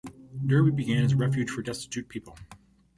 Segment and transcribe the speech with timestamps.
[0.47, 2.35] Derby began as a refuge for destitute people.